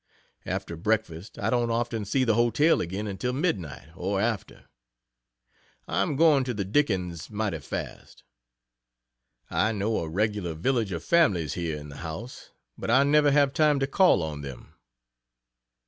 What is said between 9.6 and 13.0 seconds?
know a regular village of families here in the house, but